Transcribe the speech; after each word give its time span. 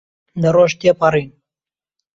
دە 0.41 0.49
ڕۆژ 0.55 0.71
تێپەڕین. 0.79 1.29